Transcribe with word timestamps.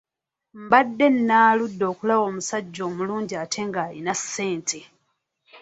Mbadde 0.61 1.05
naaludde 1.27 1.83
okulaba 1.91 2.23
omusajja 2.29 2.81
omulungi 2.89 3.33
ate 3.43 3.59
ng'ayina 3.67 4.13
ssente. 4.21 4.79